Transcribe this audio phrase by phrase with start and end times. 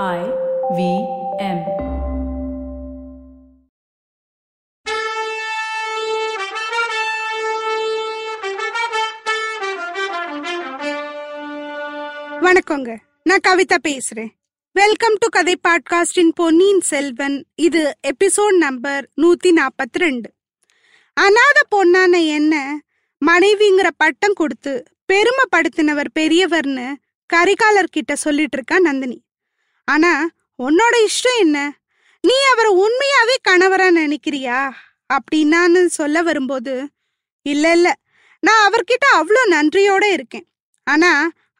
[0.00, 0.20] I
[0.76, 0.82] V
[1.38, 1.58] M.
[12.40, 12.96] வணக்கங்க.
[13.22, 14.30] நான் கவிதா பேசுறேன்.
[14.72, 17.44] வெல்கம் டு கதை பாட்காஸ்டின் பொன்னியின் செல்வன்.
[17.54, 20.30] இது எபிசோட் நம்பர் நூத்தி நாற்பத்தி ரெண்டு
[21.16, 22.80] அநாத பொண்ணான என்ன
[23.26, 24.74] மனைவிங்கிற பட்டம் கொடுத்து
[25.12, 26.94] பெருமைப்படுத்தினவர் பெரியவர்னு
[27.34, 29.22] கரிகாலர் கிட்ட சொல்லிட்டு இருக்கா நந்தினி.
[29.92, 30.12] ஆனா
[30.58, 31.58] உன்னோட இஷ்டம் என்ன?
[32.24, 34.58] நீ அவரை உண்மையாவே கணவரா நினைக்கிறியா?
[35.10, 36.74] அப்படின்னான்னு சொல்ல வரும்போது
[37.46, 37.88] இல்ல இல்ல.
[38.42, 40.46] நான் அவர்கிட்ட அவ்வளோ நன்றியோட இருக்கேன்.
[40.86, 41.10] ஆனா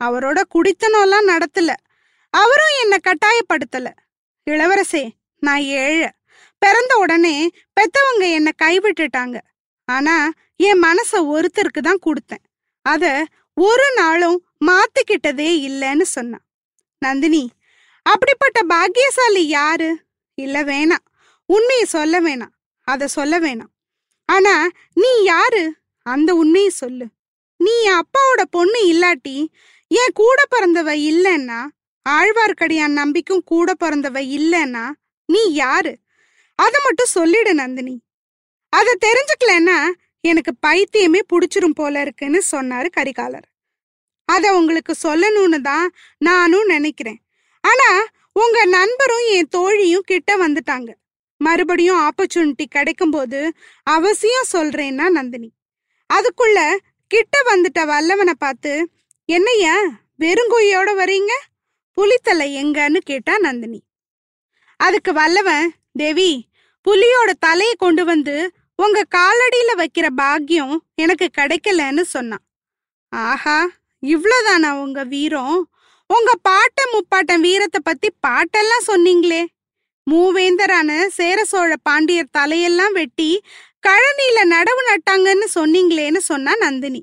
[0.04, 1.72] அவரோட குடித்தனம்லாம் நடத்தல.
[2.34, 3.88] அவரும் என்னை கட்டாயப்படுத்தல.
[4.50, 5.04] இளவரசே
[5.42, 6.10] நான் ஏழை.
[6.62, 7.36] பிறந்த உடனே
[7.76, 9.36] பெத்தவங்க என்னை கைவிட்டுட்டாங்க.
[9.88, 10.16] ஆனா
[10.56, 12.44] என் மனச ஒருத்தருக்கு தான் கொடுத்தேன்.
[12.86, 13.04] அத
[13.54, 16.46] ஒரு நாளும் மாத்திக்கிட்டதே இல்லைன்னு சொன்னான்.
[17.02, 17.42] நந்தினி
[18.02, 19.98] அப்படிப்பட்ட பாக்கியசாலி யாரு?
[20.34, 21.06] இல்ல வேணாம்.
[21.46, 22.54] உண்மையை சொல்ல வேணாம்.
[22.82, 23.72] அத சொல்ல வேணாம்.
[24.24, 25.74] ஆனா நீ யாரு?
[26.02, 27.06] அந்த உண்மையை சொல்லு.
[27.56, 29.46] நீ என் அப்பாவோட பொண்ணு இல்லாட்டி
[29.86, 31.66] என் கூட பிறந்தவ இல்லைன்னா
[32.08, 34.90] ஆழ்வார்க்கடியான் நம்பிக்கும் கூட பிறந்தவ இல்லைன்னா
[35.26, 35.98] நீ யாரு?
[36.54, 38.02] அதை மட்டும் சொல்லிடு நந்தினி.
[38.68, 43.48] அதை தெரிஞ்சுக்கலன்னா எனக்கு பைத்தியமே பிடிச்சிரும் போல இருக்குன்னு சொன்னாரு கரிகாலர்.
[44.24, 47.22] அதை உங்களுக்கு சொல்லணும்னு தான் நானும் நினைக்கிறேன்.
[47.64, 50.90] ஆனா உங்க நண்பரும் என் தோழியும் கிட்ட வந்துட்டாங்க.
[51.36, 55.52] மறுபடியும் ஆப்பர்ச்சுனிட்டி கிடைக்கும் போது அவசியம் சொல்றேன்னா நந்தினி.
[56.14, 58.90] அதுக்குள்ள கிட்ட வந்துட்ட வல்லவனை பார்த்து
[59.28, 59.74] என்னய்யா
[60.18, 61.32] வெறுங்குயோட வரீங்க?
[61.96, 63.80] புலித்தலை எங்கன்னு கேட்டா நந்தினி.
[64.76, 66.48] அதுக்கு வல்லவன் தேவி
[66.86, 72.44] புலியோட தலையை கொண்டு வந்து உங்க காலடியில வைக்கிற பாக்கியம் எனக்கு கிடைக்கலன்னு சொன்னான்.
[73.08, 73.70] ஆஹா
[74.02, 75.71] இவ்வளோதானா உங்க வீரம்?
[76.12, 79.42] உங்க பாட்ட முப்பாட்டன் வீரத்தை பத்தி பாட்டெல்லாம் சொன்னீங்களே.
[80.10, 83.28] மூவேந்தரான சேர சோழ பாண்டியர் தலையெல்லாம் வெட்டி
[83.86, 87.02] கழனியில நடவு நட்டாங்கன்னு சொன்னீங்களேன்னு சொன்னா நந்தினி.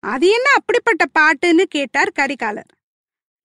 [0.00, 2.70] அது என்ன அப்படிப்பட்ட பாட்டுன்னு கேட்டார் கரிகாலர்.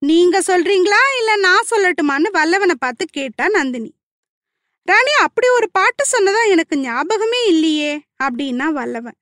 [0.02, 3.92] நீங்க சொல்றீங்களா இல்ல நான் சொல்லட்டுமான்னு வல்லவனை பார்த்து கேட்டா நந்தினி.
[4.88, 7.92] ராணி அப்படி ஒரு பாட்டு சொன்னதா எனக்கு ஞாபகமே இல்லையே
[8.24, 9.18] அப்படின்னா வல்லவன்.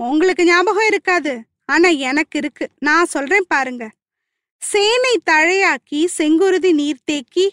[0.00, 1.34] உங்களுக்கு ஞாபகம் இருக்காது
[1.64, 2.66] ஆனா எனக்கு இருக்கு.
[2.78, 3.84] நான் சொல்றேன் பாருங்க.
[4.70, 7.46] சேனை தழையாக்கி செங்குருதி நீர் தேக்கி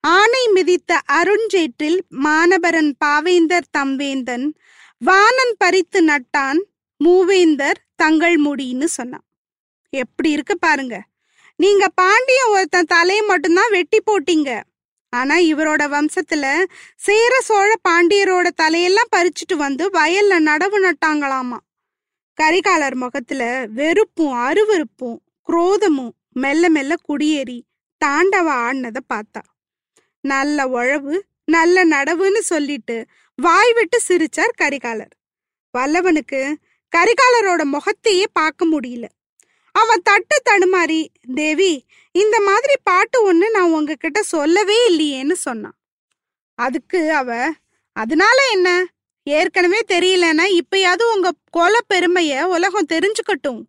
[0.00, 4.46] ஆனை மிதித்த அருஞ்சேற்றில் மானபரன் பாவேந்தர் தம்வேந்தன்
[5.02, 6.60] வானன் பறித்து நட்டான்
[7.04, 9.24] மூவேந்தர் தங்கள் முடின்னு சொன்னான்.
[9.92, 10.96] எப்படி இருக்கு பாருங்க.
[11.56, 14.50] நீங்க பாண்டிய ஒருத்தன் தலையை மட்டும்தான் வெட்டி போட்டீங்க.
[15.12, 16.46] ஆனா இவரோட வம்சத்துல
[16.96, 21.58] சேர சோழ பாண்டியரோட தலையெல்லாம் பறிச்சுட்டு வந்து வயல்ல நடவு நட்டாங்களாமா.
[22.38, 25.18] கரிகாலர் முகத்துல வெறுப்பும் அருவருப்பும்
[25.48, 27.58] குரோதமும் மெல்ல மெல்ல குடியேறி
[28.04, 29.42] தாண்டவ ஆடினதை பார்த்தா.
[30.20, 33.06] நல்ல உழவு நல்ல நடவுன்னு சொல்லிட்டு
[33.36, 35.14] வாய் விட்டு சிரிச்சார் கரிகாலர்.
[35.78, 36.54] வல்லவனுக்கு
[36.92, 39.06] கரிகாலரோட முகத்தையே பார்க்க முடியல.
[39.74, 45.76] அவன் தட்டு தடுமாறி தேவி இந்த மாதிரி பாட்டு ஒன்று நான் உங்ககிட்ட சொல்லவே இல்லையேன்னு சொன்னான்.
[46.54, 47.52] அதுக்கு அவ
[47.92, 48.86] அதனால என்ன?
[49.22, 53.60] ஏற்கனவே தெரியலன்னா இப்பயாவது உங்க கொல பெருமைய உலகம் தெரிஞ்சுக்கட்டும்.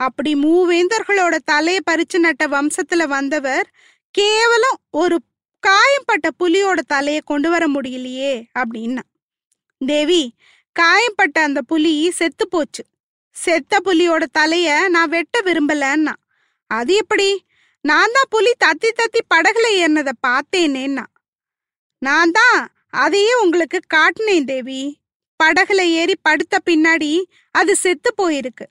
[0.00, 3.66] அப்படி மூவேந்தர்களோட தலையை பறிச்சு நட்ட வம்சத்துல வந்தவர்
[4.14, 5.16] கேவலம் ஒரு
[5.62, 9.02] காயம்பட்ட புலியோட தலையை கொண்டு வர முடியலையே அப்படின்னா.
[9.80, 10.22] தேவி
[10.76, 12.84] காயம்பட்ட அந்த புலி செத்து போச்சு.
[13.36, 16.14] செத்த புலியோட தலைய நான் வெட்ட விரும்பலன்னா
[16.70, 17.44] அது எப்படி?
[17.84, 21.04] நான் தான் புலி தத்தி தத்தி படகுல ஏறினதை பார்த்தேனேன்னா.
[22.02, 22.58] நான் தான்
[22.90, 25.00] அதையே உங்களுக்கு காட்டினேன் தேவி.
[25.40, 27.12] படகுல ஏறி படுத்த பின்னாடி
[27.50, 28.66] அது செத்து போயிருக்கு.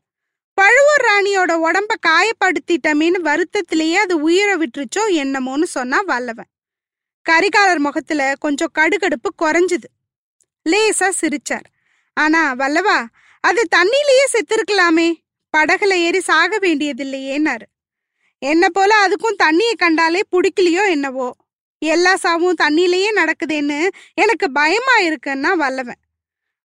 [0.59, 6.49] பழுவூர் ராணியோட உடம்ப காயப்படுத்திட்டமேன்னு வருத்தத்திலேயே அது உயிரை விட்டுருச்சோ என்னமோன்னு சொன்னா வல்லவன்.
[7.25, 9.89] கரிகாலர் முகத்துல கொஞ்சம் கடுகடுப்பு குறைஞ்சுது.
[10.65, 11.67] லேசா சிரிச்சார்.
[12.17, 12.97] ஆனா வல்லவா
[13.43, 15.09] அது தண்ணியிலேயே செத்திருக்கலாமே
[15.53, 17.67] படகுல ஏறி சாக வேண்டியதில்லையேனாரு
[18.41, 21.29] என்ன போல அதுக்கும் தண்ணியை கண்டாலே பிடிக்கலையோ என்னவோ
[21.81, 23.79] எல்லா சாவும் தண்ணியிலேயே நடக்குதேன்னு
[24.13, 26.01] எனக்கு பயமா இருக்குன்னா வல்லவன்.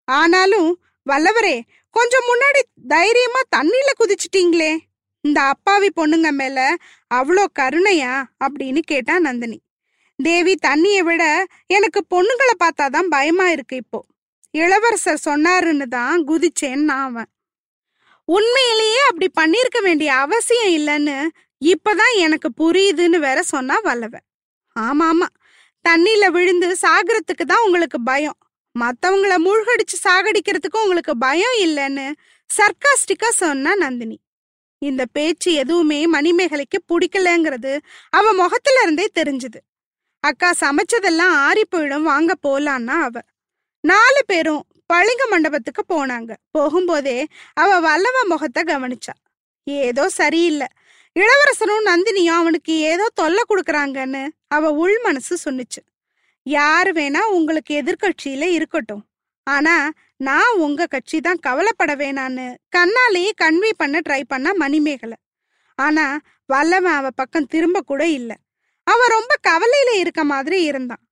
[0.08, 0.70] ஆனாலும்
[1.06, 1.56] வல்லவரே
[1.96, 4.72] கொஞ்சம் முன்னாடி தைரியமா தண்ணியில குதிச்சிட்டீங்களே.
[5.22, 6.76] இந்த அப்பாவி பொண்ணுங்க மேல
[7.14, 8.14] அவ்வளோ கருணையா
[8.46, 9.60] அப்படின்னு கேட்டா நந்தினி.
[10.20, 11.24] தேவி தண்ணியை விட
[11.68, 14.00] எனக்கு பொண்ணுங்களை பார்த்தாதான் பயமா இருக்கு இப்போ.
[14.52, 17.30] இளவரசர் சொன்னாருன்னு தான் குதிச்சேன்னு அவன்.
[18.28, 21.16] உண்மையிலேயே அப்படி பண்ணிருக்க வேண்டிய அவசியம் இல்லைன்னு
[21.62, 24.26] இப்பதான் எனக்கு புரியுதுன்னு வேற சொன்னா வல்லவன்.
[24.76, 25.28] ஆமா ஆமா
[25.86, 28.38] தண்ணியில விழுந்து சாகிறதுக்கு தான் உங்களுக்கு பயம்.
[28.76, 32.12] மத்தவங்கள மூழ்கடிச்சு சாகடிக்கிறதுக்கு உங்களுக்கு பயம் இல்லைன்னு
[32.50, 34.20] சர்க்காஸ்டிக்கா சொன்னா நந்தினி.
[34.82, 37.80] இந்த பேச்சு எதுவுமே மணிமேகலைக்கு பிடிக்கலங்கிறது
[38.10, 39.60] அவ முகத்துல இருந்தே தெரிஞ்சுது.
[40.20, 43.22] அக்கா சமைச்சதெல்லாம் ஆறி போயிடும் வாங்க போலான்னா அவ.
[43.80, 46.32] நாலு பேரும் பளிங்க மண்டபத்துக்கு போனாங்க.
[46.58, 49.16] போகும்போதே அவ வல்லவ முகத்தை கவனிச்சா.
[49.64, 50.68] ஏதோ சரியில்லை.
[51.16, 55.82] இளவரசனும் நந்தினியும் அவனுக்கு ஏதோ தொல்லை கொடுக்குறாங்கன்னு அவ உள் மனசு சொன்னுச்சு.
[56.46, 59.04] யாரு வேணா உங்களுக்கு எதிர்கட்சியில இருக்கட்டும்.
[59.48, 59.76] ஆனா
[60.18, 62.46] நான் உங்க கட்சி தான் கவலைப்பட வேணான்னு
[62.76, 65.18] கண்ணாலேயே கன்வே பண்ண ட்ரை பண்ணா மணிமேகலை
[65.78, 66.06] ஆனா
[66.46, 68.32] வல்லவன் அவ பக்கம் திரும்ப கூட இல்ல.
[68.88, 71.04] அவ ரொம்ப கவலையில இருக்க மாதிரி இருந்தான்.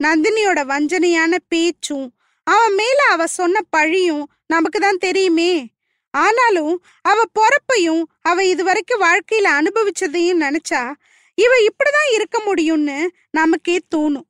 [0.00, 2.06] நந்தினியோட வஞ்சனையான பேச்சும்
[2.46, 5.52] அவன் மேல அவ சொன்ன பழியும் நமக்கு தான் தெரியுமே.
[6.14, 10.82] ஆனாலும் அவ பொறப்பையும் அவ இதுவரைக்கும் வாழ்க்கையில அனுபவிச்சதையும் நினைச்சா
[11.38, 12.98] இவ இப்படிதான் இருக்க முடியும்னு
[13.30, 14.27] நமக்கே தோணும்.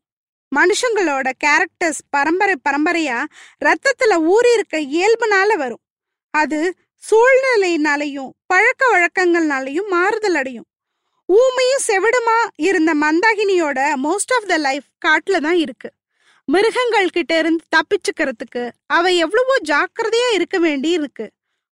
[0.57, 3.19] மனுஷங்களோட கேரக்டர்ஸ் பரம்பரை பரம்பரையா
[3.65, 5.83] ரத்தத்துல ஊறி இருக்க இயல்புனால வரும்.
[6.35, 10.67] அது சூழ்நிலையினாலையும் பழக்க வழக்கங்கள்னாலையும் மாறுதல் அடையும்.
[11.29, 15.91] ஊமையும் செவிடுமா இருந்த மந்தாகினியோட மோஸ்ட் ஆஃப் த லைஃப் காட்டுல தான் இருக்கு.
[16.45, 21.27] மிருகங்கள் கிட்ட இருந்து தப்பிச்சுக்கிறதுக்கு அவ எவ்வளவோ ஜாக்கிரதையா இருக்க வேண்டி இருக்கு.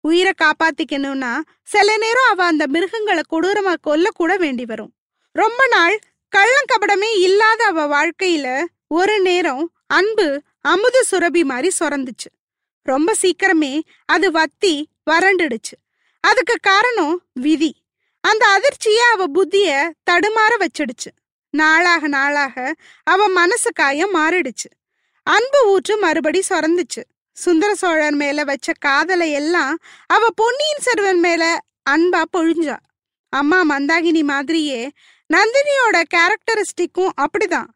[0.01, 1.33] உயிரை காப்பாத்திக்கணும்னா
[1.63, 4.93] சில நேரம் அவ அந்த மிருகங்களை கொடூரமா கொல்ல கூட வேண்டி வரும்.
[5.37, 5.99] ரொம்ப நாள்
[6.37, 12.31] கள்ளங்கபடமே இல்லாத அவ வாழ்க்கையில ஒரு நேரம் அன்பு அமுத சுரபி மாதிரி சுரந்துச்சு.
[12.83, 15.77] ரொம்ப சீக்கிரமே அது வத்தி வறண்டுடுச்சு.
[16.21, 17.75] அதுக்கு காரணம் விதி.
[18.21, 21.11] அந்த அதிர்ச்சியே அவ புத்திய தடுமாற வச்சிடுச்சு.
[21.51, 24.69] நாளாக நாளாக அவ மனசு காயம் மாறிடுச்சு.
[25.23, 27.03] அன்பு ஊற்று மறுபடி சுரந்துச்சு.
[27.33, 31.59] சுந்தர சோழர் மேல வச்ச காதலை எல்லாம் அவ பொன்னியின் செல்வன் மேல
[31.91, 32.77] அன்பா பொழிஞ்சா.
[33.29, 34.91] அம்மா மந்தாகினி மாதிரியே
[35.35, 37.67] நந்தினியோட கேரக்டரிஸ்டிக்கும் அப்படிதான்.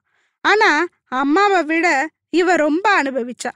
[0.41, 3.51] ஆனா அம்மாவை விட இவ ரொம்ப அனுபவிச்சா.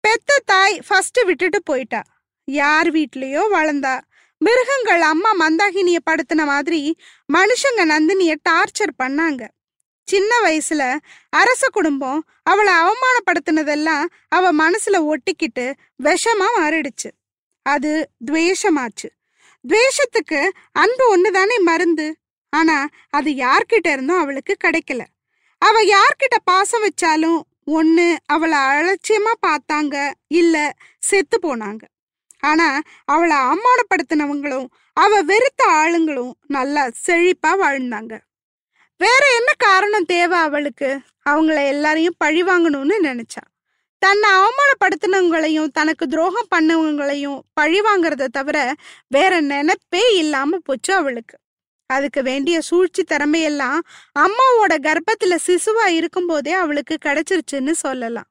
[0.00, 2.02] பெத்த தாய் ஃபர்ஸ்ட் விட்டுட்டு போயிட்டா.
[2.44, 4.00] யார் வீட்லயோ வளர்ந்தா.
[4.38, 6.96] மிருகங்கள் அம்மா மந்தாகினிய படுத்தின மாதிரி
[7.32, 9.48] மனுஷங்க நந்தினிய டார்ச்சர் பண்ணாங்க.
[10.04, 10.96] சின்ன வயசுல
[11.28, 17.10] அரச குடும்பம் அவளை அவமானப்படுத்தினதெல்லாம் அவ மனசுல ஒட்டிக்கிட்டு விஷமா மாறிடுச்சு.
[17.62, 19.08] அது துவேஷமாச்சு.
[19.68, 22.16] துவேஷத்துக்கு அன்பு ஒண்ணுதானே மருந்து?
[22.52, 25.02] ஆனா அது யார்கிட்ட இருந்தும் அவளுக்கு கிடைக்கல.
[25.58, 29.96] அவ யார்கிட்ட பாசம் வச்சாலும் ஒன்று அவளை அலட்சியமா பார்த்தாங்க
[30.28, 30.56] இல்ல
[30.98, 31.82] செத்து போனாங்க.
[32.40, 38.14] ஆனா அவளை அவமானப்படுத்தினவங்களும் அவ வெறுத்த ஆளுங்களும் நல்லா செழிப்பா வாழ்ந்தாங்க.
[38.96, 40.98] வேற என்ன காரணம் தேவை அவளுக்கு?
[41.30, 43.42] அவங்கள எல்லாரையும் பழி வாங்கணும்னு நினைச்சா.
[43.98, 48.74] தன்னை அவமானப்படுத்தினவங்களையும் தனக்கு துரோகம் பண்ணவங்களையும் பழி வாங்குறத தவிர
[49.08, 51.36] வேற நினைப்பே இல்லாம போச்சு அவளுக்கு.
[51.90, 53.78] அதுக்கு வேண்டிய சூழ்ச்சி திறமையெல்லாம்
[54.18, 58.28] அம்மாவோட கர்ப்பத்துல சிசுவா இருக்கும்போதே அவளுக்கு கிடைச்சிருச்சுன்னு சொல்லலாம்.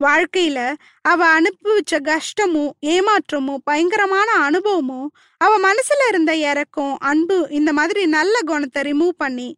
[0.00, 0.58] வாழ்க்கையில
[1.02, 8.82] அவ அனுபவிச்ச கஷ்டமும் ஏமாற்றமும் பயங்கரமான அனுபவமும் அவ மனசுல இருந்த இறக்கம் அன்பு இந்த மாதிரி நல்ல குணத்தை
[8.82, 9.48] ரிமூவ் பண்ணி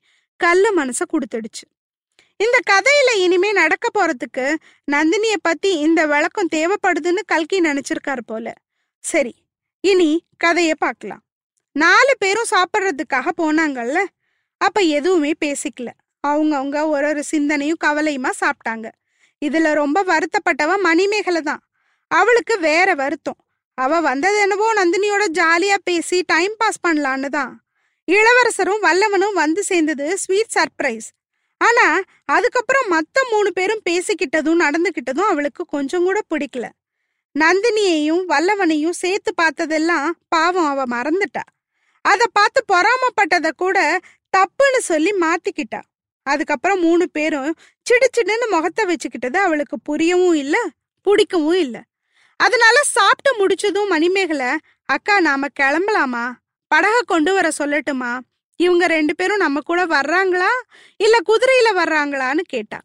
[0.40, 1.64] கல்லு மனச கொடுத்துடுச்சு.
[2.36, 4.46] இந்த கதையில இனிமே நடக்க போறதுக்கு
[4.92, 8.46] நந்தினிய பத்தி இந்த விளக்கம் தேவைப்படுதுன்னு கல்கி நினைச்சிருக்காரு போல.
[9.04, 9.34] சரி
[9.84, 10.10] இனி
[10.44, 11.22] கதைய பார்க்கலாம்.
[11.74, 14.04] நாலு பேரும் சாப்பிட்றதுக்காக போனாங்கல்ல.
[14.60, 15.88] அப்ப எதுவுமே பேசிக்கல.
[16.26, 18.86] அவங்கவுங்க ஒரு ஒரு சிந்தனையும் கவலையுமா சாப்பிட்டாங்க.
[19.42, 21.62] இதுல ரொம்ப வருத்தப்பட்டவ மணிமேகலை தான்.
[22.10, 23.38] அவளுக்கு வேற வருத்தம்.
[23.74, 27.52] அவ வந்தது என்னவோ நந்தினியோட ஜாலியா பேசி டைம் பாஸ் பண்ணலான்னு தான்.
[28.04, 31.08] இளவரசரும் வல்லவனும் வந்து சேர்ந்தது ஸ்வீட் சர்ப்ரைஸ்.
[31.60, 31.86] ஆனா
[32.24, 36.66] அதுக்கப்புறம் மத்த மூணு பேரும் பேசிக்கிட்டதும் நடந்துகிட்டதும் அவளுக்கு கொஞ்சம் கூட பிடிக்கல.
[37.34, 40.66] நந்தினியையும் வல்லவனையும் சேர்த்து பார்த்ததெல்லாம் பாவம்.
[40.66, 41.44] அவ மறந்துட்டா.
[42.04, 43.78] அத பார்த்து பொறாமப்பட்டத கூட
[44.36, 45.80] தப்புன்னு சொல்லி மாத்திக்கிட்டா.
[46.26, 47.50] அதுக்கப்புறம் மூணு பேரும்
[47.86, 50.56] சிடு சிடுன்னு முகத்தை வச்சுக்கிட்டது அவளுக்கு புரியவும் இல்ல
[51.06, 51.76] பிடிக்கவும் இல்ல.
[52.40, 54.50] அதனால சாப்பிட்டு முடிச்சதும் மணிமேகலை
[54.88, 56.24] அக்கா நாம கிளம்பலாமா?
[56.70, 58.12] படக கொண்டு வர சொல்லட்டுமா?
[58.60, 60.50] இவங்க ரெண்டு பேரும் நம்ம கூட வர்றாங்களா?
[60.96, 62.78] இல்ல குதிரையில வர்றாங்களான்னு கேட்டா.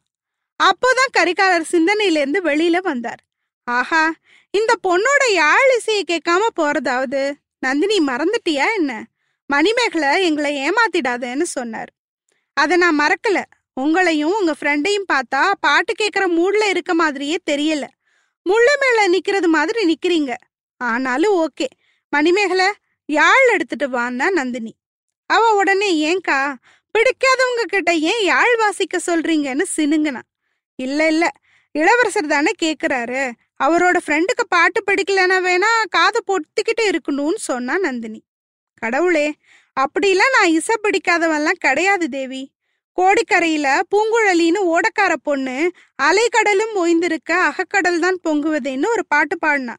[0.59, 3.21] அப்போதான் கரிகாலர் சிந்தனையில இருந்து வெளியில வந்தார்.
[3.67, 4.03] ஆஹா
[4.53, 7.23] இந்த பொண்ணோட யாழ் இசையை கேட்காம போறதாவது?
[7.59, 9.05] நந்தினி மறந்துட்டியா என்ன?
[9.45, 11.91] மணிமேகலை எங்களை ஏமாத்திடாதேன்னு சொன்னார்.
[12.53, 13.43] அதை நான் மறக்கல.
[13.81, 17.87] உங்களையும் உங்க ஃப்ரெண்டையும் பார்த்தா பாட்டு கேட்குற மூட்ல இருக்க மாதிரியே தெரியல.
[18.43, 20.33] முள்ள மேல நிக்கிறது மாதிரி நிக்கிறீங்க.
[20.77, 21.65] ஆனாலும் ஓகே.
[22.09, 22.65] மணிமேகலை
[23.05, 24.75] யாழ் எடுத்துட்டு வான்னா நந்தினி.
[25.25, 26.55] அவ உடனே ஏங்கா
[26.93, 30.21] பிடிக்காதவங்க கிட்ட ஏன் யாழ் வாசிக்க சொல்றீங்கன்னு சினுங்கனா?
[30.75, 31.31] இல்ல இல்ல.
[31.71, 33.31] இளவரசர் தானே கேக்குறாரு.
[33.63, 38.23] அவரோட ஃப்ரெண்டுக்கு பாட்டு படிக்கலன்னா வேணா காதை பொத்திக்கிட்டு இருக்கணும்னு சொன்னா நந்தினி.
[38.73, 39.33] கடவுளே
[39.79, 42.53] அப்படிலாம் நான் இசை பிடிக்காதவன்லாம் கிடையாது தேவி.
[42.97, 49.75] கோடிக்கரையில பூங்குழலின்னு ஓடக்கார பொண்ணு அலைக்கடலும் ஓய்ந்திருக்க அகக்கடல் தான் பொங்குவதேன்னு ஒரு பாட்டு பாடினா.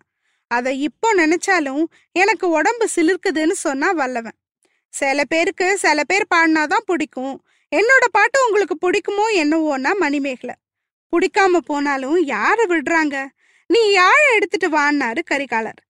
[0.46, 1.82] அதை இப்போ நினைச்சாலும்
[2.12, 4.38] எனக்கு உடம்பு சிலிர்க்குதுன்னு சொன்னா வல்லவன்.
[4.94, 7.36] சில பேருக்கு சில பேர் பாடினாதான் பிடிக்கும்.
[7.72, 10.54] என்னோட பாட்டு உங்களுக்கு பிடிக்குமோ என்னவோன்னா மணிமேகலை.
[11.12, 13.16] பிடிக்காம போனாலும் யாரை விடுறாங்க?
[13.72, 15.80] நீ யாழை எடுத்துட்டு வான்னாரு கரிகாலர்.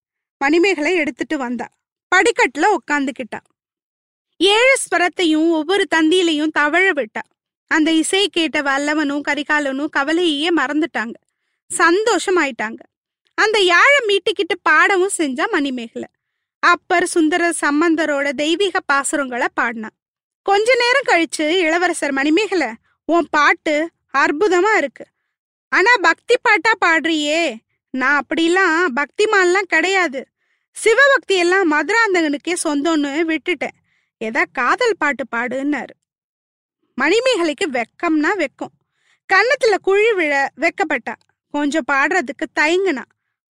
[0.40, 1.68] மணிமேகலை எடுத்துட்டு வந்தா.
[2.12, 3.40] படிக்கட்டுல உட்காந்துக்கிட்டா
[4.40, 7.24] ஏழு ஸ்வரத்தையும் ஒவ்வொரு தந்தியிலையும் தவழ விட்டா.
[7.70, 11.18] அந்த இசை கேட்ட வல்லவனும் கரிகாலனும் கவலையே மறந்துட்டாங்க.
[11.70, 12.82] சந்தோஷமாயிட்டாங்க.
[13.34, 16.08] அந்த யாழை மீட்டிக்கிட்டு பாடவும் செஞ்சா மணிமேகலை.
[16.62, 19.96] அப்பர் சுந்தர சம்பந்தரோட தெய்வீக பாசுரங்களை பாடினான்
[20.46, 22.70] கொஞ்ச நேரம் கழிச்சு இளவரசர் மணிமேகலை
[23.08, 23.74] உன் பாட்டு
[24.18, 25.04] அற்புதமா இருக்கு.
[25.72, 27.42] ஆனா பக்தி பாட்டா பாடுறியே.
[27.90, 30.26] நான் அப்படிலாம் பக்திமான்லாம் கிடையாது.
[30.72, 33.76] சிவபக்தி எல்லாம் மதுராந்தகனுக்கே சொந்தம்னு விட்டுட்டேன்.
[34.18, 35.94] ஏதா காதல் பாட்டு பாடுன்னாரு.
[36.94, 38.74] மணிமேகலைக்கு வெக்கம்னா வெக்கம்.
[39.32, 41.14] கன்னத்துல குழி விழ வெக்கப்பட்டா.
[41.50, 43.04] கொஞ்சம் பாடுறதுக்கு தயங்குனா.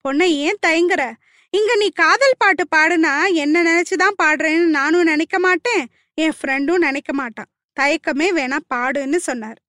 [0.09, 1.13] பொண்ணை ஏன் தயங்குற?
[1.49, 5.87] இங்க நீ காதல் பாட்டு பாடுனா என்ன நினைச்சுதான் பாடுறேன்னு நானும் நினைக்க மாட்டேன்.
[6.13, 7.45] என் ஃப்ரெண்டும் நினைக்க மாட்டான்.
[7.79, 9.64] தயக்கமே வேணா பாடுன்னு சொன்னார்.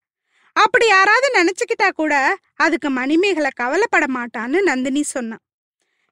[0.56, 5.42] அப்படி யாராவது நினைச்சுக்கிட்டா கூட அதுக்கு மணிமேகலை கவலைப்பட மாட்டான்னு நந்தினி சொன்னான்.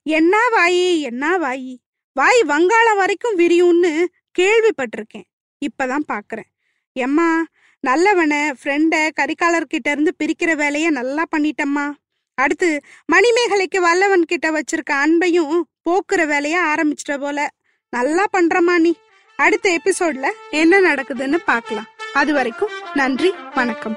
[0.02, 1.76] என்ன வாயி என்ன வாயி?
[2.12, 4.04] வாய் வங்காளம் வரைக்கும் விரியும்னு
[4.38, 5.26] கேள்விப்பட்டிருக்கேன்.
[5.60, 6.50] இப்பதான் பாக்குறேன்.
[6.92, 7.44] எம்மா
[7.86, 11.86] நல்லவனை ஃப்ரெண்ட கரிகாலர்கிட்ட இருந்து பிரிக்கிற வேலைய நல்லா பண்ணிட்டம்மா.
[12.34, 17.48] அடுத்து மணிமேகலைக்கு வல்லவன் கிட்ட வச்சிருக்க அன்பையும் போக்குற வேலைய ஆரம்பிச்சிட்ட போல.
[17.88, 18.94] நல்லா பண்றமா நீ.
[19.36, 23.96] அடுத்த எபிசோட்ல என்ன நடக்குதுன்னு பார்க்கலாம் அது வரைக்கும் நன்றி வணக்கம்.